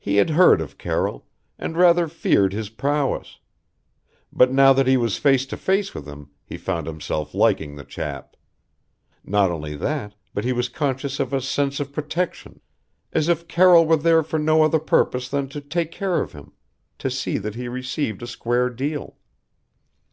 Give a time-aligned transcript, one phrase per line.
[0.00, 1.28] He had heard of Carroll,
[1.60, 3.38] and rather feared his prowess;
[4.32, 7.84] but now that he was face to face with him, he found himself liking the
[7.84, 8.36] chap.
[9.24, 12.62] Not only that, but he was conscious of a sense of protection,
[13.12, 16.50] as if Carroll were there for no other purpose than to take care of him,
[16.98, 19.18] to see that he received a square deal.